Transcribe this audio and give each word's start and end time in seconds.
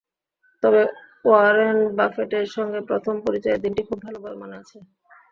তবে 0.63 0.81
ওয়ারেন 1.25 1.77
বাফেটের 1.97 2.45
সঙ্গে 2.55 2.79
প্রথম 2.89 3.15
পরিচয়ের 3.25 3.61
দিনটি 3.63 3.81
খুব 3.87 3.99
ভালোভাবে 4.05 4.37
মনে 4.41 4.55
আছে। 4.61 4.77